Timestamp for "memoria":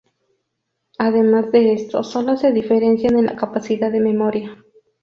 3.99-4.57